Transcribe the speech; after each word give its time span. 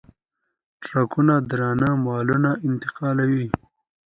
ټرکونه 0.83 1.33
درانه 1.49 1.89
مالونه 2.05 2.51
انتقالوي. 2.67 3.47